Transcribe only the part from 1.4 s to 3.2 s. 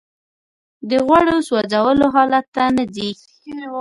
سوځولو حالت ته نه ځي